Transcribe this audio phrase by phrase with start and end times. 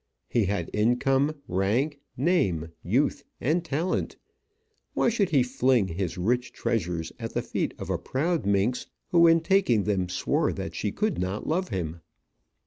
[0.27, 4.17] He had income, rank, name, youth, and talent.
[4.95, 9.27] Why should he fling his rich treasures at the feet of a proud minx who
[9.27, 11.99] in taking them swore that she could not love him?